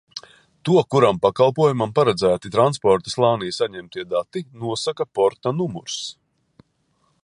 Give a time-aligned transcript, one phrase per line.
[0.69, 6.01] To, kuram pakalpojumam paredzēti transporta slānī saņemtie dati, nosaka porta numurs.